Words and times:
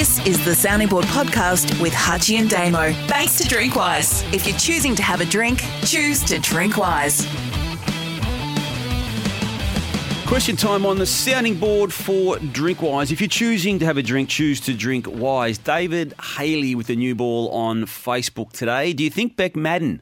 This 0.00 0.26
is 0.26 0.42
the 0.46 0.54
Sounding 0.54 0.88
Board 0.88 1.04
podcast 1.04 1.78
with 1.78 1.92
Hutchie 1.92 2.38
and 2.38 2.48
Damo. 2.48 2.94
Thanks 3.06 3.36
to 3.36 3.44
Drinkwise. 3.44 4.24
If 4.32 4.46
you're 4.46 4.56
choosing 4.56 4.94
to 4.94 5.02
have 5.02 5.20
a 5.20 5.26
drink, 5.26 5.62
choose 5.84 6.24
to 6.24 6.38
drink 6.38 6.78
wise. 6.78 7.26
Question 10.26 10.56
time 10.56 10.86
on 10.86 10.96
the 10.96 11.04
sounding 11.04 11.54
board 11.54 11.92
for 11.92 12.36
Drinkwise. 12.36 13.12
If 13.12 13.20
you're 13.20 13.28
choosing 13.28 13.78
to 13.80 13.84
have 13.84 13.98
a 13.98 14.02
drink, 14.02 14.30
choose 14.30 14.58
to 14.60 14.72
drink 14.72 15.06
wise. 15.06 15.58
David 15.58 16.14
Haley 16.38 16.74
with 16.74 16.86
the 16.86 16.96
new 16.96 17.14
ball 17.14 17.50
on 17.50 17.82
Facebook 17.82 18.52
today. 18.52 18.94
Do 18.94 19.04
you 19.04 19.10
think 19.10 19.36
Beck 19.36 19.52
Maddern 19.52 20.00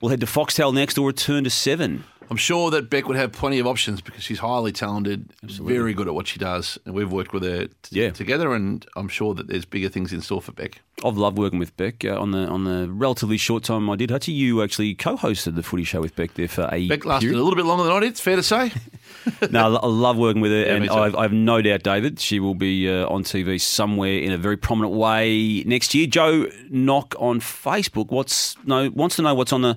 will 0.00 0.10
head 0.10 0.20
to 0.20 0.26
Foxtel 0.26 0.72
next 0.72 0.96
or 0.96 1.08
return 1.08 1.42
to 1.42 1.50
Seven? 1.50 2.04
I'm 2.30 2.36
sure 2.36 2.70
that 2.70 2.88
Beck 2.90 3.08
would 3.08 3.16
have 3.16 3.32
plenty 3.32 3.58
of 3.58 3.66
options 3.66 4.00
because 4.00 4.22
she's 4.22 4.38
highly 4.38 4.70
talented, 4.70 5.30
very 5.42 5.92
good 5.94 6.06
at 6.06 6.14
what 6.14 6.28
she 6.28 6.38
does, 6.38 6.78
and 6.86 6.94
we've 6.94 7.10
worked 7.10 7.32
with 7.32 7.42
her 7.42 7.66
t- 7.66 7.72
Yeah. 7.90 8.10
together. 8.10 8.54
And 8.54 8.86
I'm 8.94 9.08
sure 9.08 9.34
that 9.34 9.48
there's 9.48 9.64
bigger 9.64 9.88
things 9.88 10.12
in 10.12 10.20
store 10.20 10.40
for 10.40 10.52
Beck. 10.52 10.80
I've 11.04 11.16
loved 11.16 11.38
working 11.38 11.58
with 11.58 11.76
Beck 11.76 12.04
uh, 12.04 12.20
on 12.20 12.30
the 12.30 12.46
on 12.46 12.64
the 12.64 12.88
relatively 12.90 13.36
short 13.36 13.64
time 13.64 13.90
I 13.90 13.96
did. 13.96 14.10
Hutchie, 14.10 14.34
you 14.34 14.62
actually 14.62 14.94
co-hosted 14.94 15.56
the 15.56 15.62
Footy 15.64 15.82
Show 15.84 16.00
with 16.00 16.14
Beck 16.14 16.34
there 16.34 16.46
for 16.46 16.68
a 16.70 16.86
Beck 16.88 17.04
lasted 17.04 17.26
period. 17.28 17.40
a 17.40 17.42
little 17.42 17.56
bit 17.56 17.64
longer 17.64 17.84
than 17.84 17.92
I 17.94 18.00
did. 18.00 18.10
It's 18.10 18.20
fair 18.20 18.36
to 18.36 18.42
say. 18.42 18.70
no, 19.50 19.76
I 19.76 19.86
love 19.86 20.16
working 20.16 20.40
with 20.40 20.52
her, 20.52 20.60
Yeah, 20.66 20.74
and. 20.74 20.88
I've, 20.90 21.16
I've 21.16 21.32
no 21.32 21.60
doubt, 21.62 21.82
David, 21.82 22.20
she 22.20 22.38
will 22.38 22.54
be 22.54 22.88
uh, 22.88 23.08
on 23.08 23.24
TV 23.24 23.60
somewhere 23.60 24.18
in 24.18 24.30
a 24.32 24.38
very 24.38 24.56
prominent 24.56 24.94
way 24.94 25.62
next 25.64 25.94
year. 25.94 26.06
Joe 26.06 26.46
Knock 26.68 27.14
on 27.18 27.40
Facebook 27.40 28.10
what's 28.10 28.56
no 28.64 28.88
wants 28.90 29.16
to 29.16 29.22
know 29.22 29.34
what's 29.34 29.52
on 29.52 29.62
the 29.62 29.76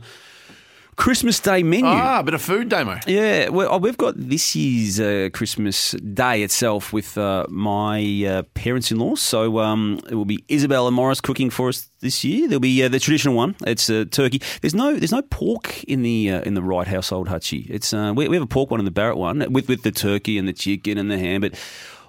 Christmas 0.95 1.39
Day 1.39 1.63
menu. 1.63 1.85
ah, 1.85 2.19
a 2.19 2.23
bit 2.23 2.33
of 2.33 2.41
food, 2.41 2.69
demo. 2.69 2.99
Yeah, 3.07 3.49
well, 3.49 3.69
oh, 3.71 3.77
we've 3.77 3.97
got 3.97 4.15
this 4.17 4.55
year's 4.55 4.99
uh, 4.99 5.29
Christmas 5.33 5.91
Day 5.91 6.43
itself 6.43 6.93
with 6.93 7.17
uh, 7.17 7.45
my 7.49 8.25
uh, 8.25 8.43
parents-in-law. 8.53 9.15
So 9.15 9.59
um, 9.59 9.99
it 10.09 10.15
will 10.15 10.25
be 10.25 10.43
Isabel 10.47 10.87
and 10.87 10.95
Morris 10.95 11.21
cooking 11.21 11.49
for 11.49 11.69
us 11.69 11.89
this 12.01 12.23
year. 12.23 12.47
There'll 12.47 12.59
be 12.59 12.83
uh, 12.83 12.89
the 12.89 12.99
traditional 12.99 13.35
one. 13.35 13.55
It's 13.65 13.89
uh, 13.89 14.05
turkey. 14.09 14.41
There's 14.61 14.75
no 14.75 14.95
there's 14.95 15.11
no 15.11 15.21
pork 15.23 15.83
in 15.85 16.03
the 16.03 16.31
uh, 16.31 16.41
in 16.41 16.53
the 16.53 16.61
Wright 16.61 16.87
household, 16.87 17.27
Hutchie. 17.27 17.69
It's 17.69 17.93
uh, 17.93 18.13
we, 18.15 18.27
we 18.27 18.35
have 18.35 18.43
a 18.43 18.47
pork 18.47 18.71
one 18.71 18.79
and 18.79 18.87
the 18.87 18.91
Barrett 18.91 19.17
one 19.17 19.39
with 19.51 19.67
with 19.67 19.83
the 19.83 19.91
turkey 19.91 20.37
and 20.37 20.47
the 20.47 20.53
chicken 20.53 20.97
and 20.97 21.09
the 21.09 21.17
ham, 21.17 21.41
but. 21.41 21.53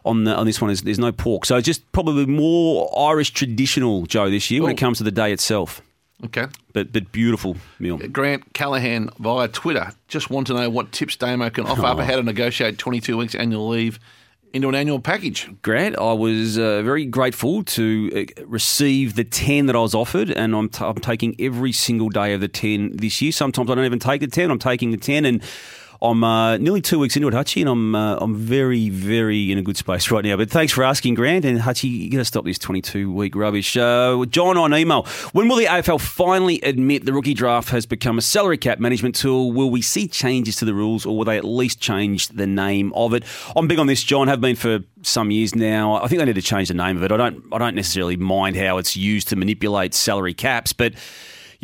On, 0.07 0.25
the, 0.25 0.37
on 0.37 0.45
this 0.45 0.61
one, 0.61 0.69
there's, 0.69 0.83
there's 0.83 0.99
no 0.99 1.13
pork. 1.13 1.47
So 1.47 1.59
just 1.63 1.91
probably 1.93 2.27
more 2.27 2.93
Irish 3.11 3.31
traditional, 3.31 4.05
Joe, 4.05 4.29
this 4.29 4.51
year 4.51 4.61
when 4.61 4.73
it 4.73 4.77
comes 4.77 4.99
to 4.99 5.05
the 5.05 5.11
day 5.11 5.33
itself. 5.33 5.81
Okay. 6.25 6.47
But 6.73 6.93
but 6.93 7.11
beautiful 7.13 7.57
meal. 7.79 7.99
Grant 7.99 8.53
Callahan 8.55 9.11
via 9.19 9.49
Twitter 9.49 9.91
just 10.09 10.31
want 10.31 10.47
to 10.47 10.55
know 10.55 10.71
what 10.71 10.93
tips 10.93 11.17
Damo 11.17 11.51
can 11.51 11.67
offer 11.67 11.83
Oh. 11.83 11.87
up 11.87 11.99
how 12.01 12.17
to 12.17 12.23
negotiate 12.23 12.79
22 12.79 13.17
weeks 13.17 13.35
annual 13.35 13.69
leave 13.69 13.99
into 14.53 14.69
an 14.69 14.77
annual 14.77 15.01
package. 15.01 15.51
Grant, 15.63 15.99
I 15.99 16.13
was 16.13 16.57
uh, 16.57 16.81
very 16.83 17.05
grateful 17.07 17.65
to 17.65 18.27
uh, 18.39 18.45
receive 18.47 19.17
the 19.17 19.25
10 19.25 19.67
that 19.67 19.75
I 19.75 19.81
was 19.81 19.95
offered, 19.97 20.31
and 20.31 20.55
I'm, 20.55 20.69
t- 20.69 20.85
I'm 20.85 20.95
taking 20.95 21.35
every 21.41 21.73
single 21.73 22.09
day 22.09 22.33
of 22.35 22.41
the 22.41 22.47
10 22.47 22.99
this 22.99 23.21
year. 23.21 23.33
Sometimes 23.33 23.69
I 23.69 23.75
don't 23.75 23.85
even 23.85 23.99
take 23.99 24.21
the 24.21 24.29
10, 24.29 24.53
I'm 24.53 24.61
taking 24.61 24.93
the 24.93 24.97
10, 24.97 25.25
and 25.25 25.43
I'm 26.03 26.25
uh, 26.25 26.57
nearly 26.59 26.81
two 26.81 26.99
weeks 26.99 27.17
into 27.17 27.29
it, 27.29 27.35
Hutchie, 27.35 27.61
and 27.61 27.69
I'm 27.69 27.95
uh, 27.95 28.17
I'm 28.21 28.35
very, 28.35 28.89
very 28.89 29.51
in 29.51 29.59
a 29.59 29.63
good 29.63 29.77
space 29.77 30.11
right 30.11 30.25
now. 30.25 30.37
But 30.37 30.51
thanks 30.51 30.73
for 30.73 30.85
asking, 30.85 31.15
Grant, 31.15 31.45
and 31.45 31.61
Hutchie, 31.61 31.91
you 31.91 32.11
got 32.11 32.19
to 32.19 32.25
stop 32.25 32.45
this 32.45 32.59
22 32.59 33.13
week 33.13 33.35
rubbish. 33.35 33.77
Uh, 33.77 34.25
John 34.27 34.57
on 34.57 34.75
email, 34.75 35.05
when 35.33 35.49
will 35.49 35.57
the 35.57 35.67
AFL 35.67 36.01
finally 36.01 36.61
admit 36.63 37.05
the 37.05 37.13
rookie 37.13 37.35
draft 37.35 37.71
has 37.71 37.87
become 37.87 38.19
a 38.19 38.23
salary 38.23 38.59
cap 38.59 38.79
management 38.79 39.15
tool? 39.15 39.53
Will 39.53 39.71
we 39.71 39.83
see 39.83 40.09
changes 40.09 40.57
to 40.57 40.65
the 40.65 40.75
rules, 40.75 41.07
or 41.07 41.17
will 41.17 41.25
they 41.25 41.39
at 41.39 41.45
least 41.45 41.81
change 41.81 42.29
the 42.29 42.47
name 42.47 42.93
of 42.95 43.15
it? 43.15 43.25
I'm 43.57 43.69
big 43.69 43.79
on 43.79 43.87
this, 43.87 44.03
John. 44.03 44.29
Have 44.29 44.41
been 44.41 44.57
for 44.57 44.81
some 45.03 45.31
years 45.31 45.55
now. 45.55 45.95
I 45.95 46.09
think 46.09 46.19
they 46.19 46.25
need 46.25 46.35
to 46.35 46.43
change 46.43 46.69
the 46.69 46.75
name 46.75 46.97
of 46.97 47.03
it. 47.03 47.13
I 47.13 47.17
don't 47.17 47.45
I 47.53 47.59
don't 47.59 47.75
necessarily 47.75 48.17
mind 48.17 48.57
how 48.57 48.79
it's 48.79 48.97
used 48.97 49.29
to 49.29 49.37
manipulate 49.37 49.95
salary 49.95 50.35
caps, 50.35 50.73
but 50.73 50.95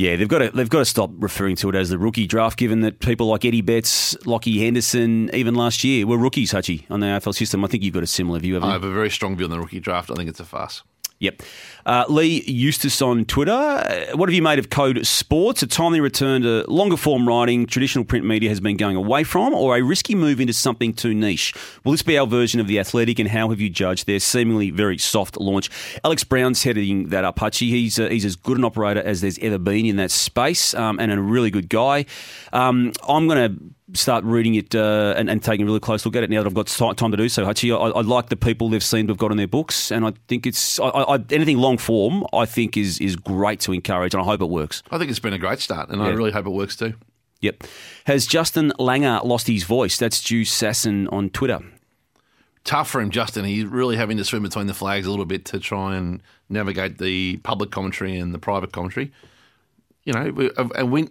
yeah, 0.00 0.16
they've 0.16 0.28
got 0.28 0.38
to 0.38 0.50
they've 0.50 0.70
got 0.70 0.78
to 0.78 0.84
stop 0.86 1.10
referring 1.18 1.56
to 1.56 1.68
it 1.68 1.74
as 1.74 1.90
the 1.90 1.98
rookie 1.98 2.26
draft, 2.26 2.58
given 2.58 2.80
that 2.80 3.00
people 3.00 3.26
like 3.26 3.44
Eddie 3.44 3.60
Betts, 3.60 4.16
Lockie 4.24 4.58
Henderson, 4.58 5.28
even 5.34 5.54
last 5.54 5.84
year 5.84 6.06
were 6.06 6.16
rookies, 6.16 6.52
Hutchie, 6.52 6.90
on 6.90 7.00
the 7.00 7.06
AFL 7.06 7.34
system. 7.34 7.62
I 7.66 7.68
think 7.68 7.82
you've 7.82 7.92
got 7.92 8.02
a 8.02 8.06
similar 8.06 8.38
view 8.38 8.56
of 8.56 8.64
I 8.64 8.72
have 8.72 8.82
a 8.82 8.90
very 8.90 9.10
strong 9.10 9.36
view 9.36 9.44
on 9.44 9.50
the 9.50 9.60
rookie 9.60 9.78
draft. 9.78 10.10
I 10.10 10.14
think 10.14 10.30
it's 10.30 10.40
a 10.40 10.44
farce. 10.46 10.82
Yep. 11.20 11.42
Uh, 11.84 12.04
Lee 12.08 12.42
Eustace 12.46 13.02
on 13.02 13.26
Twitter. 13.26 13.52
Uh, 13.52 14.16
What 14.16 14.30
have 14.30 14.34
you 14.34 14.40
made 14.40 14.58
of 14.58 14.70
Code 14.70 15.06
Sports? 15.06 15.62
A 15.62 15.66
timely 15.66 16.00
return 16.00 16.42
to 16.42 16.64
longer 16.66 16.96
form 16.96 17.28
writing 17.28 17.66
traditional 17.66 18.06
print 18.06 18.24
media 18.24 18.48
has 18.48 18.58
been 18.58 18.78
going 18.78 18.96
away 18.96 19.24
from, 19.24 19.52
or 19.52 19.76
a 19.76 19.82
risky 19.82 20.14
move 20.14 20.40
into 20.40 20.54
something 20.54 20.94
too 20.94 21.12
niche? 21.12 21.54
Will 21.84 21.92
this 21.92 22.02
be 22.02 22.16
our 22.16 22.26
version 22.26 22.58
of 22.58 22.68
The 22.68 22.78
Athletic, 22.78 23.18
and 23.18 23.28
how 23.28 23.50
have 23.50 23.60
you 23.60 23.68
judged 23.68 24.06
their 24.06 24.18
seemingly 24.18 24.70
very 24.70 24.96
soft 24.96 25.36
launch? 25.38 25.68
Alex 26.04 26.24
Brown's 26.24 26.62
heading 26.62 27.10
that 27.10 27.24
up, 27.24 27.36
Hutchie. 27.38 27.68
He's, 27.68 27.98
uh, 27.98 28.08
he's 28.08 28.24
as 28.24 28.34
good 28.36 28.56
an 28.56 28.64
operator 28.64 29.02
as 29.02 29.20
there's 29.20 29.38
ever 29.40 29.58
been 29.58 29.84
in 29.84 29.96
that 29.96 30.10
space 30.10 30.72
um, 30.72 30.98
and 30.98 31.12
a 31.12 31.20
really 31.20 31.50
good 31.50 31.68
guy. 31.68 32.06
Um, 32.54 32.92
I'm 33.06 33.28
going 33.28 33.56
to 33.56 33.62
start 33.94 34.24
reading 34.24 34.54
it 34.54 34.74
uh, 34.74 35.14
and, 35.16 35.28
and 35.28 35.42
taking 35.42 35.64
a 35.64 35.66
really 35.66 35.80
close 35.80 36.04
look 36.04 36.16
at 36.16 36.22
it 36.22 36.30
now 36.30 36.42
that 36.42 36.46
I've 36.46 36.54
got 36.54 36.66
time 36.96 37.10
to 37.10 37.16
do 37.16 37.28
so. 37.28 37.44
Hutchie, 37.44 37.72
I, 37.72 37.90
I 37.90 38.02
like 38.02 38.28
the 38.28 38.36
people 38.36 38.68
they've 38.68 38.82
seen 38.82 39.06
to 39.06 39.12
have 39.12 39.18
got 39.18 39.30
in 39.30 39.36
their 39.36 39.48
books, 39.48 39.90
and 39.90 40.06
I 40.06 40.12
think 40.28 40.46
it's 40.46 40.78
I, 40.80 40.88
I, 40.88 41.18
anything 41.30 41.58
long 41.58 41.78
form. 41.78 42.24
I 42.32 42.46
think 42.46 42.76
is 42.76 43.00
is 43.00 43.16
great 43.16 43.60
to 43.60 43.72
encourage, 43.72 44.14
and 44.14 44.22
I 44.22 44.24
hope 44.24 44.40
it 44.40 44.48
works. 44.48 44.82
I 44.90 44.98
think 44.98 45.10
it's 45.10 45.20
been 45.20 45.32
a 45.32 45.38
great 45.38 45.60
start, 45.60 45.90
and 45.90 46.02
I 46.02 46.08
really 46.08 46.32
hope 46.32 46.46
it 46.46 46.50
works 46.50 46.76
too. 46.76 46.94
Yep. 47.40 47.64
Has 48.04 48.26
Justin 48.26 48.72
Langer 48.78 49.24
lost 49.24 49.46
his 49.46 49.64
voice? 49.64 49.96
That's 49.96 50.16
Stu 50.16 50.42
Sasson 50.42 51.10
on 51.10 51.30
Twitter. 51.30 51.60
tough 52.64 52.90
for 52.90 53.00
him, 53.00 53.10
Justin. 53.10 53.44
He's 53.44 53.64
really 53.64 53.96
having 53.96 54.16
to 54.18 54.24
swim 54.24 54.42
between 54.42 54.66
the 54.66 54.74
flags 54.74 55.06
a 55.06 55.10
little 55.10 55.24
bit 55.24 55.46
to 55.46 55.58
try 55.58 55.96
and 55.96 56.22
navigate 56.48 56.98
the 56.98 57.38
public 57.38 57.70
commentary 57.70 58.18
and 58.18 58.34
the 58.34 58.38
private 58.38 58.72
commentary. 58.72 59.12
You 60.04 60.12
know, 60.12 60.50
and 60.74 60.90
win 60.90 61.10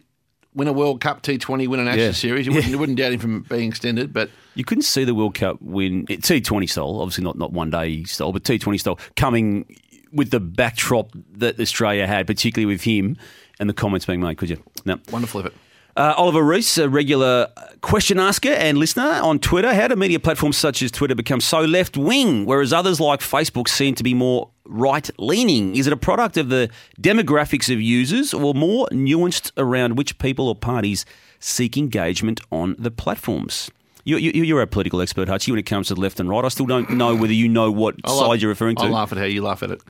win 0.54 0.68
a 0.68 0.74
World 0.74 1.00
Cup 1.02 1.22
T20, 1.22 1.68
win 1.68 1.80
an 1.80 1.88
Ashes 1.88 2.00
Yeah. 2.02 2.12
series. 2.12 2.46
You 2.48 2.54
wouldn't, 2.54 2.72
you 2.72 2.78
wouldn't 2.80 2.98
doubt 2.98 3.14
him 3.14 3.20
from 3.20 3.42
being 3.44 3.70
extended, 3.70 4.12
but 4.14 4.30
You 4.56 4.64
couldn't 4.66 4.84
see 4.84 5.04
the 5.04 5.16
World 5.16 5.36
Cup 5.36 5.58
win 5.62 6.06
T 6.06 6.42
Twenty 6.42 6.68
style, 6.68 7.00
obviously 7.02 7.24
not 7.24 7.38
not 7.38 7.54
one 7.54 7.70
day 7.70 8.04
style, 8.04 8.32
but 8.32 8.44
T 8.44 8.58
Twenty 8.60 8.78
style 8.78 9.00
coming 9.16 9.66
with 10.12 10.32
the 10.32 10.40
backdrop 10.40 11.12
that 11.38 11.60
Australia 11.60 12.08
had, 12.08 12.26
particularly 12.26 12.66
with 12.72 12.82
him 12.84 13.16
and 13.60 13.70
the 13.70 13.74
comments 13.74 14.06
being 14.06 14.22
made. 14.22 14.38
Could 14.38 14.50
you? 14.50 14.62
No. 14.86 14.98
wonderful 15.12 15.42
effort. 15.42 15.54
Uh, 15.96 16.14
Oliver 16.18 16.42
Reese, 16.44 16.78
a 16.78 16.88
regular 16.88 17.48
question 17.82 18.20
asker 18.20 18.50
and 18.52 18.78
listener 18.78 19.04
on 19.22 19.38
Twitter. 19.38 19.74
How 19.74 19.88
do 19.90 19.96
media 19.98 20.20
platforms 20.20 20.56
such 20.58 20.82
as 20.82 20.92
Twitter 20.92 21.14
become 21.14 21.42
so 21.42 21.62
left 21.62 21.98
wing, 21.98 22.46
whereas 22.46 22.72
others 22.72 23.00
like 23.02 23.20
Facebook 23.20 23.68
seem 23.68 23.96
to 23.96 24.04
be 24.04 24.14
more 24.14 24.50
right 24.70 25.10
leaning? 25.18 25.76
Is 25.76 25.88
it 25.88 25.94
a 25.94 25.98
product 25.98 26.38
of 26.38 26.50
the 26.50 26.70
demographics 27.02 27.72
of 27.74 27.82
users 27.82 28.34
or 28.34 28.54
more 28.54 28.88
nuanced 28.92 29.52
around 29.58 29.98
which 29.98 30.18
people 30.20 30.48
or 30.48 30.56
parties 30.56 31.06
seek 31.40 31.76
engagement 31.78 32.40
on 32.52 32.76
the 32.80 32.92
platforms? 32.92 33.70
You, 34.06 34.18
you, 34.18 34.44
you're 34.44 34.62
a 34.62 34.68
political 34.68 35.02
expert, 35.02 35.28
Hutchie, 35.28 35.50
when 35.50 35.60
it 35.60 35.66
comes 35.66 35.90
to 35.90 35.96
the 35.96 36.02
left 36.02 36.20
and 36.20 36.30
right. 36.30 36.46
I 36.46 36.48
still 36.48 36.66
don't 36.66 36.90
know 36.92 37.16
whether 37.16 37.34
you 37.34 37.48
know 37.50 37.70
what 37.70 37.96
I 38.04 38.10
side 38.10 38.28
laugh- 38.28 38.42
you're 38.42 38.50
referring 38.50 38.78
to. 38.78 38.84
I 38.84 38.90
laugh 38.90 39.12
at 39.12 39.18
how 39.18 39.26
you 39.26 39.44
laugh 39.44 39.62
at 39.62 39.72
it. 39.72 39.82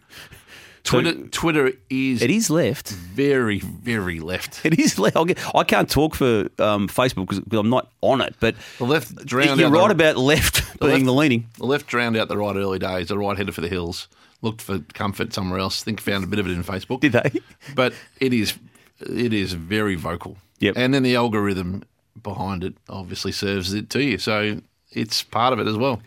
So- 0.84 1.01
Twitter, 1.01 1.28
Twitter 1.28 1.72
is 1.90 2.22
It 2.22 2.31
is 2.31 2.50
left. 2.50 2.90
very, 2.90 3.59
very 3.59 4.19
left. 4.19 4.62
It 4.66 4.79
is 4.79 4.97
left. 4.97 5.16
Get- 5.28 5.56
I 5.56 5.63
can't 5.63 5.90
talk 5.90 6.16
for 6.16 6.50
um, 6.59 6.88
Facebook 6.88 7.28
because 7.28 7.41
I'm 7.51 7.69
not 7.69 7.91
on 8.01 8.22
it, 8.22 8.35
but 8.40 8.56
The 8.78 8.85
left 8.85 9.16
drowned 9.25 9.59
you're 9.59 9.69
right 9.69 9.88
the, 9.88 9.94
about 9.94 10.17
left 10.17 10.79
being 10.79 10.91
left- 10.94 11.06
the 11.06 11.13
leaning. 11.13 11.47
The 11.57 11.66
left 11.66 11.88
drowned 11.88 12.17
out 12.17 12.28
the 12.28 12.38
right 12.38 12.56
early 12.56 12.79
days. 12.79 13.07
The 13.09 13.17
right 13.17 13.38
headed 13.38 13.53
for 13.53 13.62
the 13.62 13.67
hills. 13.69 14.07
Looked 14.41 14.62
for 14.62 14.79
comfort 14.94 15.34
somewhere 15.34 15.59
else. 15.59 15.84
think 15.84 16.00
found 16.00 16.23
a 16.23 16.28
bit 16.28 16.40
of 16.40 16.47
it 16.47 16.51
in 16.51 16.63
Facebook. 16.63 17.01
Did 17.01 17.11
they? 17.11 17.41
but 17.75 17.94
it 18.22 18.34
is 18.34 18.53
it 19.01 19.34
is 19.34 19.53
very 19.53 19.96
vocal. 19.96 20.38
Yep. 20.59 20.75
And 20.78 20.94
then 20.94 21.03
the 21.03 21.16
algorithm 21.16 21.84
behind 22.22 22.63
it 22.63 22.73
obviously 22.90 23.31
serves 23.31 23.73
it 23.73 23.90
to 23.91 24.03
you. 24.03 24.17
So 24.17 24.61
it's 24.91 25.23
part 25.23 25.53
of 25.53 25.59
it 25.59 25.67
as 25.67 25.78
well. 25.78 26.02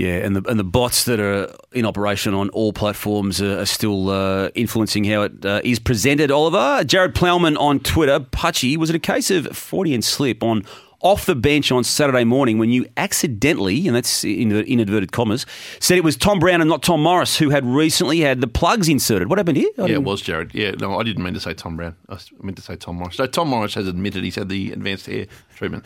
Yeah, 0.00 0.16
and 0.24 0.34
the 0.34 0.42
and 0.48 0.58
the 0.58 0.64
bots 0.64 1.04
that 1.04 1.20
are 1.20 1.52
in 1.72 1.84
operation 1.84 2.32
on 2.32 2.48
all 2.50 2.72
platforms 2.72 3.42
are, 3.42 3.60
are 3.60 3.66
still 3.66 4.08
uh, 4.08 4.48
influencing 4.54 5.04
how 5.04 5.22
it 5.22 5.44
uh, 5.44 5.60
is 5.62 5.78
presented. 5.78 6.30
Oliver, 6.30 6.84
Jared 6.84 7.14
Plowman 7.14 7.56
on 7.58 7.80
Twitter, 7.80 8.20
Hutchie, 8.20 8.76
was 8.78 8.88
it 8.88 8.96
a 8.96 9.00
case 9.00 9.30
of 9.30 9.46
forty 9.56 9.92
and 9.92 10.02
slip 10.02 10.42
on 10.42 10.64
off 11.02 11.26
the 11.26 11.34
bench 11.34 11.72
on 11.72 11.82
Saturday 11.84 12.24
morning 12.24 12.56
when 12.58 12.70
you 12.70 12.86
accidentally, 12.96 13.86
and 13.86 13.94
that's 13.96 14.24
in 14.24 14.52
in 14.52 14.80
inverted 14.80 15.12
commas, 15.12 15.44
said 15.80 15.98
it 15.98 16.04
was 16.04 16.16
Tom 16.16 16.38
Brown 16.38 16.60
and 16.62 16.70
not 16.70 16.82
Tom 16.82 17.02
Morris 17.02 17.36
who 17.38 17.50
had 17.50 17.66
recently 17.66 18.20
had 18.20 18.40
the 18.40 18.46
plugs 18.46 18.88
inserted? 18.88 19.28
What 19.28 19.38
happened 19.38 19.56
here? 19.58 19.70
I 19.76 19.80
Yeah, 19.82 19.84
it 19.84 19.88
didn't- 19.88 20.04
was 20.04 20.22
Jared. 20.22 20.54
Yeah, 20.54 20.70
no, 20.78 20.98
I 20.98 21.02
didn't 21.02 21.22
mean 21.24 21.34
to 21.34 21.40
say 21.40 21.52
Tom 21.52 21.76
Brown. 21.76 21.94
I 22.08 22.16
meant 22.42 22.56
to 22.56 22.62
say 22.62 22.76
Tom 22.76 22.96
Morris. 22.96 23.16
So 23.16 23.26
Tom 23.26 23.48
Morris 23.48 23.74
has 23.74 23.86
admitted 23.86 24.24
he's 24.24 24.36
had 24.36 24.48
the 24.48 24.72
advanced 24.72 25.06
hair 25.06 25.26
treatment. 25.56 25.84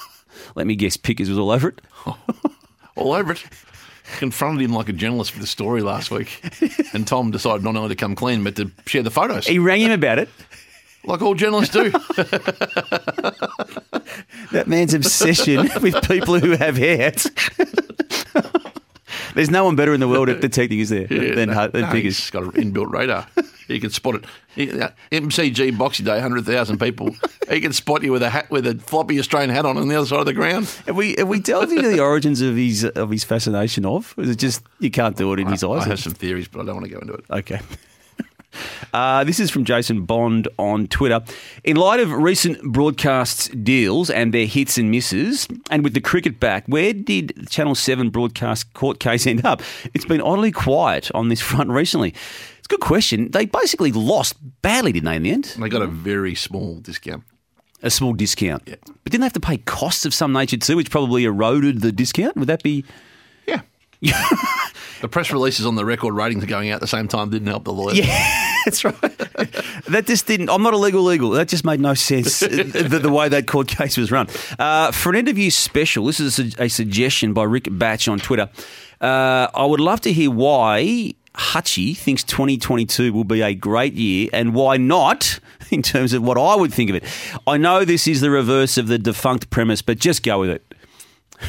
Let 0.54 0.66
me 0.66 0.76
guess, 0.76 0.96
Pickers 0.98 1.28
was 1.30 1.38
all 1.38 1.50
over 1.50 1.68
it. 1.68 1.80
All 2.96 3.12
over 3.12 3.32
it. 3.32 3.44
Confronted 4.18 4.62
him 4.62 4.72
like 4.74 4.88
a 4.88 4.92
journalist 4.92 5.32
for 5.32 5.40
the 5.40 5.46
story 5.46 5.80
last 5.82 6.10
week. 6.10 6.42
And 6.92 7.06
Tom 7.06 7.30
decided 7.30 7.64
not 7.64 7.74
only 7.76 7.88
to 7.88 7.94
come 7.94 8.14
clean, 8.14 8.44
but 8.44 8.54
to 8.56 8.70
share 8.86 9.02
the 9.02 9.10
photos. 9.10 9.46
He 9.46 9.58
rang 9.58 9.80
him 9.80 9.92
about 9.92 10.18
it. 10.18 10.28
Like 11.04 11.22
all 11.22 11.34
journalists 11.34 11.72
do. 11.74 11.90
That 14.52 14.64
man's 14.66 14.94
obsession 14.94 15.68
with 15.82 16.06
people 16.08 16.38
who 16.38 16.52
have 16.52 16.76
hair. 16.76 17.12
There's 19.34 19.50
no 19.50 19.64
one 19.64 19.74
better 19.76 19.92
in 19.92 20.00
the 20.00 20.08
world 20.08 20.28
at 20.28 20.40
detecting, 20.40 20.78
is 20.78 20.90
there, 20.90 21.06
Yeah, 21.12 21.34
than, 21.34 21.50
no, 21.50 21.68
than 21.68 21.82
no, 21.82 21.88
Piggers? 21.88 22.02
He's 22.02 22.30
got 22.30 22.44
an 22.44 22.52
inbuilt 22.52 22.90
radar. 22.92 23.26
He 23.66 23.80
can 23.80 23.90
spot 23.90 24.16
it. 24.16 24.24
Uh, 24.82 24.90
MCG 25.10 25.76
Boxing 25.76 26.04
Day, 26.04 26.20
hundred 26.20 26.44
thousand 26.44 26.78
people. 26.78 27.14
He 27.50 27.60
can 27.60 27.74
spot 27.74 28.02
you 28.02 28.10
with 28.10 28.22
a 28.22 28.30
hat 28.30 28.50
with 28.50 28.66
a 28.66 28.74
floppy 28.74 29.18
Australian 29.18 29.50
hat 29.50 29.66
on 29.66 29.76
on 29.76 29.86
the 29.86 29.94
other 29.96 30.06
side 30.06 30.20
of 30.20 30.24
the 30.24 30.32
ground. 30.32 30.66
Have 30.86 30.96
we 30.96 31.14
have 31.18 31.28
we 31.28 31.40
delved 31.40 31.72
into 31.72 31.88
the 31.88 32.00
origins 32.00 32.40
of 32.40 32.56
his 32.56 32.84
of 32.84 33.10
his 33.10 33.22
fascination 33.22 33.84
of? 33.84 34.14
Is 34.16 34.30
it 34.30 34.36
just 34.36 34.62
you 34.78 34.90
can't 34.90 35.14
do 35.14 35.30
it 35.34 35.40
in 35.40 35.48
his 35.48 35.62
eyes? 35.62 35.82
I 35.82 35.88
have 35.88 36.00
some 36.00 36.14
theories, 36.14 36.48
but 36.48 36.62
I 36.62 36.64
don't 36.64 36.76
want 36.76 36.86
to 36.86 36.90
go 36.90 37.00
into 37.00 37.12
it. 37.12 37.24
Okay. 37.30 37.60
Uh, 38.92 39.24
this 39.24 39.40
is 39.40 39.50
from 39.50 39.64
Jason 39.64 40.04
Bond 40.04 40.46
on 40.58 40.86
Twitter. 40.86 41.20
In 41.64 41.76
light 41.76 41.98
of 41.98 42.12
recent 42.12 42.62
broadcasts 42.62 43.48
deals 43.48 44.10
and 44.10 44.32
their 44.32 44.46
hits 44.46 44.78
and 44.78 44.90
misses, 44.90 45.48
and 45.70 45.82
with 45.82 45.94
the 45.94 46.00
cricket 46.00 46.38
back, 46.38 46.64
where 46.66 46.92
did 46.92 47.48
Channel 47.50 47.74
7 47.74 48.10
broadcast 48.10 48.72
court 48.74 49.00
case 49.00 49.26
end 49.26 49.44
up? 49.44 49.62
It's 49.94 50.04
been 50.04 50.20
oddly 50.20 50.52
quiet 50.52 51.10
on 51.12 51.28
this 51.28 51.40
front 51.40 51.70
recently. 51.70 52.14
Good 52.74 52.80
question. 52.80 53.30
They 53.30 53.46
basically 53.46 53.92
lost 53.92 54.34
badly, 54.60 54.90
didn't 54.90 55.04
they, 55.04 55.14
in 55.14 55.22
the 55.22 55.30
end? 55.30 55.44
They 55.56 55.68
got 55.68 55.82
a 55.82 55.86
very 55.86 56.34
small 56.34 56.80
discount. 56.80 57.22
A 57.84 57.90
small 57.90 58.14
discount. 58.14 58.64
Yeah. 58.66 58.74
But 58.84 59.12
didn't 59.12 59.20
they 59.20 59.26
have 59.26 59.32
to 59.34 59.40
pay 59.40 59.58
costs 59.58 60.04
of 60.04 60.12
some 60.12 60.32
nature 60.32 60.56
too, 60.56 60.74
which 60.74 60.90
probably 60.90 61.24
eroded 61.24 61.82
the 61.82 61.92
discount? 61.92 62.36
Would 62.36 62.48
that 62.48 62.64
be. 62.64 62.84
Yeah. 63.46 63.60
the 65.00 65.08
press 65.08 65.30
releases 65.30 65.66
on 65.66 65.76
the 65.76 65.84
record 65.84 66.14
ratings 66.14 66.44
going 66.46 66.68
out 66.68 66.74
at 66.74 66.80
the 66.80 66.88
same 66.88 67.06
time 67.06 67.30
didn't 67.30 67.46
help 67.46 67.62
the 67.62 67.72
lawyers. 67.72 67.96
Yeah, 67.96 68.54
that's 68.64 68.84
right. 68.84 69.00
that 69.88 70.04
just 70.06 70.26
didn't. 70.26 70.50
I'm 70.50 70.62
not 70.62 70.74
a 70.74 70.76
legal 70.76 71.04
legal. 71.04 71.30
That 71.30 71.46
just 71.46 71.64
made 71.64 71.78
no 71.78 71.94
sense. 71.94 72.40
the, 72.40 72.98
the 73.00 73.08
way 73.08 73.28
that 73.28 73.46
court 73.46 73.68
case 73.78 73.96
was 73.96 74.10
run. 74.10 74.26
Uh, 74.58 74.90
for 74.90 75.10
an 75.10 75.16
interview 75.16 75.48
special, 75.48 76.06
this 76.06 76.18
is 76.18 76.40
a, 76.40 76.64
a 76.64 76.68
suggestion 76.68 77.34
by 77.34 77.44
Rick 77.44 77.68
Batch 77.70 78.08
on 78.08 78.18
Twitter. 78.18 78.50
Uh, 79.00 79.46
I 79.54 79.64
would 79.64 79.80
love 79.80 80.00
to 80.02 80.12
hear 80.12 80.30
why 80.30 81.14
Hutchie 81.34 81.96
thinks 81.96 82.22
2022 82.24 83.12
will 83.12 83.24
be 83.24 83.42
a 83.42 83.54
great 83.54 83.94
year, 83.94 84.28
and 84.32 84.54
why 84.54 84.76
not 84.76 85.40
in 85.70 85.82
terms 85.82 86.12
of 86.12 86.22
what 86.22 86.38
I 86.38 86.54
would 86.54 86.72
think 86.72 86.90
of 86.90 86.96
it. 86.96 87.04
I 87.46 87.56
know 87.56 87.84
this 87.84 88.06
is 88.06 88.20
the 88.20 88.30
reverse 88.30 88.78
of 88.78 88.86
the 88.86 88.98
defunct 88.98 89.50
premise, 89.50 89.82
but 89.82 89.98
just 89.98 90.22
go 90.22 90.40
with 90.40 90.50
it. 90.50 90.74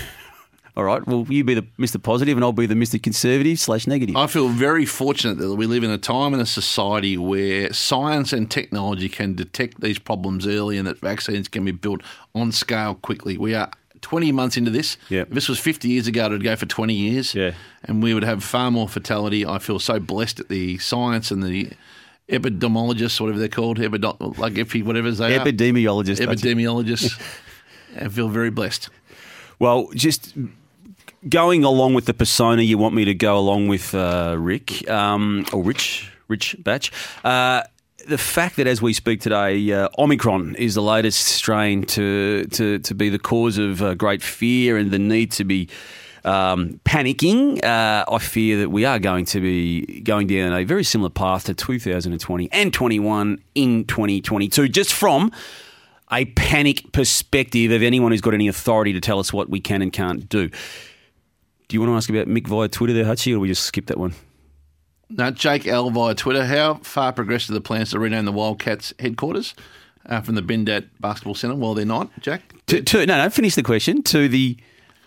All 0.77 0.83
right. 0.83 1.05
Well, 1.07 1.25
you 1.29 1.43
be 1.43 1.53
the 1.53 1.61
Mr. 1.79 2.01
Positive, 2.01 2.35
and 2.35 2.43
I'll 2.43 2.51
be 2.51 2.65
the 2.65 2.75
Mr. 2.75 3.01
Conservative 3.01 3.59
slash 3.59 3.87
negative. 3.87 4.15
I 4.15 4.27
feel 4.27 4.49
very 4.49 4.85
fortunate 4.85 5.37
that 5.37 5.55
we 5.55 5.67
live 5.67 5.83
in 5.83 5.89
a 5.89 5.97
time 5.97 6.33
in 6.33 6.39
a 6.39 6.45
society 6.45 7.17
where 7.17 7.71
science 7.71 8.33
and 8.33 8.51
technology 8.51 9.07
can 9.07 9.35
detect 9.35 9.81
these 9.81 9.99
problems 9.99 10.45
early 10.45 10.77
and 10.77 10.88
that 10.88 10.99
vaccines 10.99 11.47
can 11.47 11.63
be 11.63 11.71
built 11.71 12.01
on 12.33 12.51
scale 12.51 12.95
quickly. 12.95 13.38
We 13.38 13.53
are 13.55 13.71
20 14.05 14.31
months 14.31 14.55
into 14.55 14.69
this. 14.69 14.97
Yep. 15.09 15.29
If 15.29 15.33
this 15.33 15.49
was 15.49 15.57
50 15.57 15.89
years 15.89 16.05
ago, 16.05 16.27
it 16.27 16.29
would 16.29 16.43
go 16.43 16.55
for 16.55 16.67
20 16.67 16.93
years. 16.93 17.33
Yeah. 17.33 17.53
And 17.85 18.03
we 18.03 18.13
would 18.13 18.23
have 18.23 18.43
far 18.43 18.69
more 18.69 18.87
fatality. 18.87 19.43
I 19.47 19.57
feel 19.57 19.79
so 19.79 19.99
blessed 19.99 20.41
at 20.41 20.47
the 20.47 20.77
science 20.77 21.31
and 21.31 21.41
the 21.41 21.71
epidemiologists, 22.29 23.19
whatever 23.19 23.39
they're 23.39 23.47
called, 23.47 23.79
epidem- 23.79 24.37
like 24.37 24.59
epi, 24.59 24.83
whatever 24.83 25.09
they 25.09 25.35
are. 25.35 25.39
Epidemiologists. 25.43 26.23
Epidemiologists. 26.23 27.19
I 27.99 28.07
feel 28.09 28.29
very 28.29 28.51
blessed. 28.51 28.89
Well, 29.57 29.89
just 29.95 30.35
going 31.27 31.63
along 31.63 31.95
with 31.95 32.05
the 32.05 32.13
persona 32.13 32.61
you 32.61 32.77
want 32.77 32.93
me 32.93 33.05
to 33.05 33.15
go 33.15 33.39
along 33.39 33.69
with, 33.69 33.95
uh, 33.95 34.35
Rick, 34.37 34.87
um, 34.87 35.47
or 35.51 35.63
Rich, 35.63 36.11
Rich 36.27 36.57
Batch. 36.59 36.91
Uh, 37.23 37.63
the 38.07 38.17
fact 38.17 38.55
that 38.57 38.67
as 38.67 38.81
we 38.81 38.93
speak 38.93 39.21
today, 39.21 39.71
uh, 39.71 39.89
Omicron 39.97 40.55
is 40.55 40.75
the 40.75 40.81
latest 40.81 41.27
strain 41.27 41.83
to 41.83 42.45
to, 42.45 42.79
to 42.79 42.95
be 42.95 43.09
the 43.09 43.19
cause 43.19 43.57
of 43.57 43.81
uh, 43.81 43.93
great 43.95 44.21
fear 44.21 44.77
and 44.77 44.91
the 44.91 44.99
need 44.99 45.31
to 45.33 45.43
be 45.43 45.69
um, 46.23 46.79
panicking. 46.85 47.63
Uh, 47.63 48.05
I 48.07 48.17
fear 48.19 48.59
that 48.59 48.69
we 48.69 48.85
are 48.85 48.99
going 48.99 49.25
to 49.25 49.39
be 49.39 50.01
going 50.01 50.27
down 50.27 50.53
a 50.53 50.63
very 50.63 50.83
similar 50.83 51.09
path 51.09 51.45
to 51.45 51.53
2020 51.53 52.49
and 52.51 52.73
21 52.73 53.41
in 53.55 53.85
2022, 53.85 54.67
just 54.69 54.93
from 54.93 55.31
a 56.11 56.25
panic 56.25 56.91
perspective 56.91 57.71
of 57.71 57.81
anyone 57.81 58.11
who's 58.11 58.21
got 58.21 58.33
any 58.33 58.47
authority 58.47 58.93
to 58.93 59.01
tell 59.01 59.19
us 59.19 59.33
what 59.33 59.49
we 59.49 59.59
can 59.59 59.81
and 59.81 59.91
can't 59.91 60.29
do. 60.29 60.49
Do 61.67 61.73
you 61.73 61.79
want 61.79 61.91
to 61.91 61.95
ask 61.95 62.09
about 62.09 62.27
Mick 62.27 62.47
via 62.47 62.67
Twitter 62.67 62.93
there, 62.93 63.05
Hutchie, 63.05 63.33
or 63.33 63.39
we 63.39 63.47
just 63.47 63.63
skip 63.63 63.87
that 63.87 63.97
one? 63.97 64.13
Now, 65.09 65.31
Jake 65.31 65.67
L 65.67 65.89
via 65.91 66.15
Twitter, 66.15 66.45
how 66.45 66.75
far 66.75 67.13
progressed 67.13 67.49
are 67.49 67.53
the 67.53 67.61
plans 67.61 67.91
to 67.91 67.99
rename 67.99 68.25
the 68.25 68.31
Wildcats 68.31 68.93
headquarters 68.99 69.53
uh, 70.05 70.21
from 70.21 70.35
the 70.35 70.41
Bendat 70.41 70.85
Basketball 70.99 71.35
Centre? 71.35 71.55
Well, 71.55 71.73
they're 71.73 71.85
not, 71.85 72.09
Jack. 72.21 72.41
To, 72.67 72.81
to, 72.81 73.05
no, 73.05 73.17
no, 73.17 73.29
finish 73.29 73.55
the 73.55 73.63
question. 73.63 74.01
To 74.03 74.27
the 74.27 74.57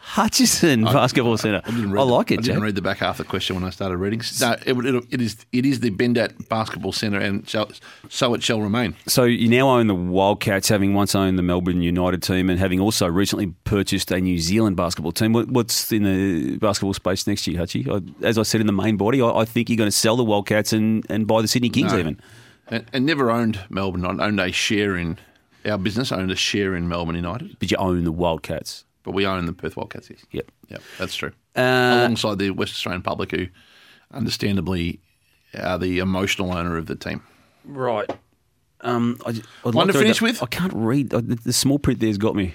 Hutchison 0.00 0.84
Basketball 0.84 1.36
Centre. 1.36 1.60
I, 1.64 1.70
didn't 1.70 1.92
read 1.92 2.00
the- 2.00 2.04
like 2.06 2.30
I 2.32 2.34
it, 2.36 2.42
didn't 2.42 2.62
read 2.62 2.74
the 2.74 2.82
back 2.82 2.98
half 2.98 3.20
of 3.20 3.26
the 3.26 3.30
question 3.30 3.56
when 3.56 3.64
I 3.64 3.70
started 3.70 3.98
reading. 3.98 4.20
No, 4.40 4.52
it, 4.66 4.76
it, 4.94 5.04
it 5.10 5.20
is 5.20 5.36
it 5.52 5.66
is 5.66 5.80
the 5.80 5.90
Bendat 5.90 6.48
Basketball 6.48 6.92
Centre, 6.92 7.18
and 7.18 7.48
shall, 7.48 7.70
so 8.08 8.32
it 8.34 8.42
shall 8.42 8.60
remain. 8.60 8.96
So 9.06 9.24
you 9.24 9.48
now 9.48 9.68
own 9.68 9.86
the 9.86 9.94
Wildcats, 9.94 10.68
having 10.68 10.94
once 10.94 11.14
owned 11.14 11.38
the 11.38 11.42
Melbourne 11.42 11.82
United 11.82 12.22
team 12.22 12.48
and 12.48 12.58
having 12.58 12.80
also 12.80 13.06
recently 13.06 13.48
purchased 13.64 14.10
a 14.10 14.20
New 14.20 14.38
Zealand 14.38 14.76
basketball 14.76 15.12
team. 15.12 15.32
What, 15.32 15.48
what's 15.48 15.92
in 15.92 16.04
the 16.04 16.56
basketball 16.58 16.94
space 16.94 17.26
next 17.26 17.46
year, 17.46 17.60
Hutchie? 17.60 18.14
As 18.22 18.38
I 18.38 18.42
said 18.44 18.60
in 18.60 18.66
the 18.66 18.72
main 18.72 18.96
body, 18.96 19.20
I, 19.20 19.28
I 19.30 19.44
think 19.44 19.68
you're 19.68 19.76
going 19.76 19.90
to 19.90 19.96
sell 19.96 20.16
the 20.16 20.24
Wildcats 20.24 20.72
and, 20.72 21.04
and 21.10 21.26
buy 21.26 21.42
the 21.42 21.48
Sydney 21.48 21.68
Kings 21.68 21.92
No. 21.92 21.98
even. 21.98 22.20
And, 22.68 22.84
and 22.92 23.06
never 23.06 23.30
owned 23.30 23.60
Melbourne. 23.70 24.04
I 24.04 24.26
owned 24.26 24.40
a 24.40 24.52
share 24.52 24.96
in 24.96 25.18
our 25.66 25.78
business. 25.78 26.12
I 26.12 26.16
Owned 26.18 26.30
a 26.30 26.36
share 26.36 26.74
in 26.74 26.88
Melbourne 26.88 27.14
United, 27.16 27.58
But 27.58 27.70
you 27.70 27.76
own 27.78 28.04
the 28.04 28.12
Wildcats. 28.12 28.84
But 29.08 29.14
we 29.14 29.24
own 29.24 29.46
the 29.46 29.54
Perth 29.54 29.74
Wildcats. 29.74 30.10
Yes. 30.10 30.22
Yep. 30.32 30.50
Yep, 30.68 30.82
that's 30.98 31.16
true. 31.16 31.32
Uh, 31.56 31.60
Alongside 32.00 32.38
the 32.38 32.50
West 32.50 32.72
Australian 32.72 33.00
public, 33.00 33.30
who 33.30 33.46
understandably 34.12 35.00
are 35.58 35.78
the 35.78 35.98
emotional 36.00 36.52
owner 36.52 36.76
of 36.76 36.84
the 36.84 36.94
team. 36.94 37.22
Right. 37.64 38.10
Um, 38.82 39.16
I, 39.24 39.30
I'd 39.30 39.42
One 39.62 39.86
like 39.86 39.86
to 39.86 39.92
finish 39.94 40.20
with? 40.20 40.42
I 40.42 40.46
can't 40.46 40.74
read. 40.74 41.08
The, 41.08 41.22
the 41.22 41.54
small 41.54 41.78
print 41.78 42.00
there's 42.00 42.18
got 42.18 42.36
me. 42.36 42.52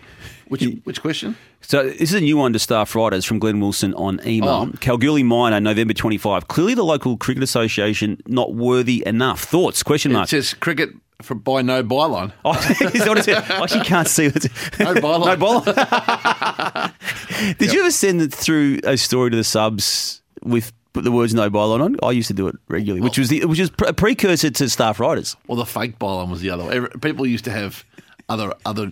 Which 0.48 0.64
which 0.84 1.02
question? 1.02 1.36
So 1.62 1.86
this 1.90 2.02
is 2.02 2.14
a 2.14 2.22
new 2.22 2.38
one 2.38 2.54
to 2.54 2.60
Staff 2.60 2.94
Writers 2.94 3.26
from 3.26 3.40
Glenn 3.40 3.60
Wilson 3.60 3.96
on 3.96 4.20
email. 4.24 4.70
Oh. 4.72 4.78
Kalgoorlie 4.80 5.24
Miner, 5.24 5.60
November 5.60 5.96
25. 5.96 6.48
Clearly 6.50 6.76
the 6.76 6.84
local 6.84 7.18
cricket 7.18 7.42
association 7.42 8.22
not 8.28 8.54
worthy 8.54 9.02
enough. 9.08 9.42
Thoughts? 9.42 9.82
Question 9.82 10.12
mark. 10.12 10.26
It 10.26 10.30
says 10.30 10.54
cricket 10.54 10.92
for 11.22 11.36
by 11.36 11.62
no 11.62 11.84
byline. 11.84 12.32
Oh, 12.46 12.54
is 12.54 13.06
that 13.06 13.28
it? 13.28 13.38
I 13.38 13.64
actually 13.64 13.82
oh, 13.82 13.84
can't 13.84 14.08
see 14.08 14.26
it. 14.26 14.44
No 14.80 14.94
byline. 14.96 15.40
no 15.40 15.62
byline. 15.62 17.58
Did 17.58 17.74
you 17.74 17.82
ever 17.82 17.92
send 17.92 18.22
it 18.22 18.34
through 18.34 18.80
a 18.84 18.98
story 18.98 19.32
to 19.32 19.38
the 19.38 19.44
subs 19.44 20.22
with 20.44 20.74
the 20.94 21.12
words 21.12 21.34
"no 21.34 21.50
byline" 21.50 21.82
on? 21.84 21.98
I 22.04 22.12
used 22.12 22.28
to 22.28 22.34
do 22.34 22.48
it 22.48 22.56
regularly, 22.68 23.02
which 23.02 23.18
oh. 23.18 23.22
was 23.22 23.30
the 23.30 23.46
which 23.46 23.60
was 23.60 23.72
a 23.88 23.94
precursor 23.94 24.50
to 24.52 24.70
staff 24.70 25.00
writers. 25.00 25.36
Well, 25.48 25.58
the 25.58 25.66
fake 25.66 26.00
byline 26.00 26.30
was 26.30 26.42
the 26.42 26.50
other. 26.50 26.64
one. 26.66 26.90
People 27.00 27.26
used 27.26 27.46
to 27.46 27.52
have 27.52 27.86
other 28.30 28.54
other 28.66 28.92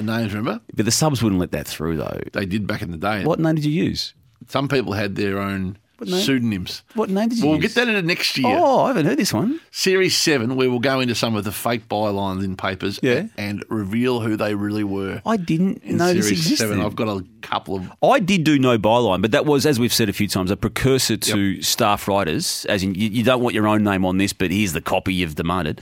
names. 0.00 0.34
Remember 0.34 0.60
But 0.74 0.84
the 0.84 0.90
subs 0.90 1.22
wouldn't 1.22 1.40
let 1.40 1.52
that 1.52 1.66
through, 1.66 1.96
though. 1.96 2.20
they 2.32 2.46
did 2.46 2.66
back 2.66 2.82
in 2.82 2.90
the 2.90 2.98
day. 2.98 3.24
What 3.24 3.40
name 3.40 3.54
did 3.54 3.64
you 3.64 3.72
use? 3.72 4.14
Some 4.48 4.68
people 4.68 4.92
had 4.92 5.16
their 5.16 5.38
own 5.38 5.78
name? 6.08 6.20
pseudonyms. 6.22 6.82
What 6.94 7.10
name 7.10 7.28
did 7.28 7.38
you 7.38 7.44
Well, 7.44 7.52
we'll 7.52 7.62
use? 7.62 7.74
get 7.74 7.86
that 7.86 7.88
into 7.94 8.02
next 8.06 8.36
year. 8.38 8.48
Oh, 8.58 8.80
I 8.84 8.88
haven't 8.88 9.06
heard 9.06 9.18
this 9.18 9.32
one. 9.32 9.60
Series 9.70 10.16
seven, 10.16 10.56
where 10.56 10.70
we'll 10.70 10.78
go 10.78 11.00
into 11.00 11.14
some 11.14 11.34
of 11.36 11.44
the 11.44 11.52
fake 11.52 11.88
bylines 11.88 12.44
in 12.44 12.56
papers 12.56 12.98
Yeah. 13.02 13.24
and 13.36 13.64
reveal 13.68 14.20
who 14.20 14.36
they 14.36 14.54
really 14.54 14.84
were. 14.84 15.20
I 15.26 15.36
didn't 15.36 15.82
in 15.84 15.96
know 15.98 16.12
this 16.12 16.26
series 16.26 16.40
existed. 16.40 16.56
seven, 16.68 16.80
I've 16.80 16.96
got 16.96 17.08
a 17.08 17.24
couple 17.42 17.76
of. 17.76 17.90
I 18.02 18.18
did 18.20 18.44
do 18.44 18.58
no 18.58 18.78
byline, 18.78 19.22
but 19.22 19.30
that 19.32 19.46
was, 19.46 19.66
as 19.66 19.78
we've 19.78 19.92
said 19.92 20.08
a 20.08 20.12
few 20.12 20.28
times, 20.28 20.50
a 20.50 20.56
precursor 20.56 21.16
to 21.16 21.62
staff 21.62 22.08
writers. 22.08 22.64
As 22.68 22.82
in, 22.82 22.94
you, 22.94 23.08
you 23.08 23.22
don't 23.22 23.42
want 23.42 23.54
your 23.54 23.68
own 23.68 23.82
name 23.84 24.04
on 24.04 24.18
this, 24.18 24.32
but 24.32 24.50
here's 24.50 24.72
the 24.72 24.80
copy 24.80 25.14
you've 25.14 25.34
demanded. 25.34 25.80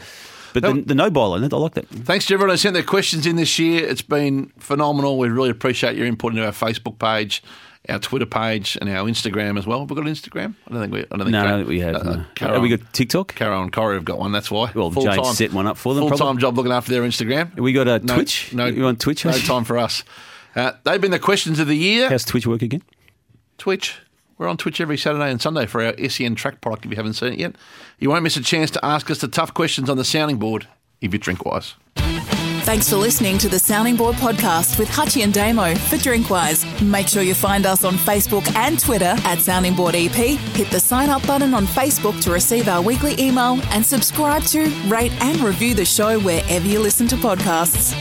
But 0.54 0.62
the, 0.62 0.72
No. 0.75 0.80
the 0.80 0.94
no 0.94 1.10
byline, 1.10 1.52
I 1.52 1.56
like 1.58 1.75
that. 1.75 1.88
Thanks 1.88 2.25
to 2.26 2.34
everyone 2.34 2.54
who 2.54 2.56
sent 2.56 2.72
their 2.72 2.82
questions 2.82 3.26
in 3.26 3.37
this 3.37 3.58
year. 3.58 3.87
It's 3.87 4.00
been 4.00 4.50
phenomenal. 4.58 5.18
We 5.18 5.28
really 5.28 5.50
appreciate 5.50 5.94
your 5.94 6.06
input 6.06 6.32
into 6.32 6.44
our 6.44 6.52
Facebook 6.52 6.98
page, 6.98 7.42
our 7.88 7.99
Twitter 7.99 8.26
page, 8.26 8.76
and 8.80 8.88
our 8.90 9.04
Instagram 9.06 9.58
as 9.58 9.66
well. 9.66 9.80
Have 9.80 9.90
we 9.90 9.97
got 9.97 10.06
an 10.06 10.12
Instagram? 10.12 10.54
I 10.68 10.73
don't 10.73 10.80
think 10.82 10.92
we. 10.92 11.00
I 11.00 11.04
don't 11.11 11.18
think 11.20 11.30
No, 11.30 11.42
Ca- 11.44 11.56
no, 11.58 11.64
we 11.64 11.80
have. 11.80 11.94
uh, 11.97 12.02
no. 12.02 12.25
Caro- 12.35 12.52
Have 12.54 12.62
we 12.62 12.68
got 12.68 12.92
TikTok? 12.92 13.35
Caro 13.35 13.62
and 13.62 13.73
Corey 13.73 13.97
have 13.97 14.04
got 14.04 14.18
one. 14.18 14.32
That's 14.32 14.50
why. 14.50 14.70
Well, 14.75 14.90
Jane 14.90 15.25
set 15.25 15.52
one 15.52 15.66
up 15.66 15.76
for 15.76 15.94
them, 15.94 16.08
Full 16.08 16.18
time 16.18 16.38
job 16.38 16.56
looking 16.56 16.73
after 16.73 16.92
their 16.92 17.02
Instagram. 17.02 17.54
We 17.58 17.73
got 17.73 17.88
a 17.88 17.99
No- 18.00 18.14
Twitch? 18.14 18.52
No, 18.52 18.66
You 18.66 18.87
on 18.87 18.97
Twitch? 18.97 19.25
No 19.25 19.32
time 19.32 19.64
for 19.64 19.78
us. 19.78 20.02
Uh, 20.56 20.73
they've 20.85 21.00
been 21.00 21.11
the 21.12 21.18
questions 21.18 21.58
of 21.61 21.66
the 21.68 21.76
year. 21.76 22.08
How's 22.08 22.25
Twitch 22.25 22.47
work 22.47 22.62
again? 22.62 22.82
Twitch. 23.58 23.99
We're 24.38 24.49
on 24.49 24.56
Twitch 24.56 24.80
every 24.80 24.97
Saturday 24.97 25.30
and 25.30 25.40
Sunday 25.42 25.66
for 25.66 25.82
our 25.82 25.94
SEN 26.08 26.37
track 26.37 26.61
product 26.61 26.85
if 26.85 26.90
you 26.92 26.97
haven't 26.97 27.14
seen 27.14 27.32
it 27.32 27.38
yet. 27.40 27.56
You 27.99 28.08
won't 28.11 28.23
miss 28.23 28.37
a 28.37 28.42
chance 28.42 28.70
to 28.73 28.85
ask 28.85 29.11
us 29.11 29.18
the 29.18 29.26
tough 29.28 29.52
questions 29.52 29.90
on 29.90 29.97
the 29.97 30.04
sounding 30.04 30.37
board 30.38 30.68
if 31.00 31.12
you 31.12 31.18
drink 31.18 31.44
wise. 31.44 31.75
Thanks 32.68 32.90
for 32.90 32.96
listening 32.96 33.38
to 33.38 33.48
the 33.48 33.58
Sounding 33.58 33.96
Board 33.96 34.16
podcast 34.16 34.78
with 34.78 34.90
Hutchie 34.90 35.25
and 35.25 35.32
Damo 35.32 35.75
for 35.75 35.96
Drinkwise. 35.96 36.87
Make 36.87 37.08
sure 37.08 37.22
you 37.22 37.34
find 37.34 37.64
us 37.64 37.82
on 37.82 37.94
Facebook 37.94 38.46
and 38.56 38.78
Twitter 38.78 39.14
at 39.25 39.38
Sounding 39.38 39.75
Board 39.75 39.94
EP. 39.94 40.12
Hit 40.12 40.70
the 40.70 40.78
sign 40.78 41.08
up 41.08 41.26
button 41.26 41.54
on 41.54 41.66
Facebook 41.66 42.20
to 42.20 42.30
receive 42.30 42.68
our 42.68 42.82
weekly 42.82 43.18
email 43.18 43.58
and 43.70 43.82
subscribe 43.82 44.42
to, 44.48 44.68
rate, 44.87 45.12
and 45.22 45.40
review 45.40 45.72
the 45.72 45.87
show 45.87 46.20
wherever 46.20 46.66
you 46.66 46.78
listen 46.78 47.08
to 47.08 47.16
podcasts. 47.16 47.94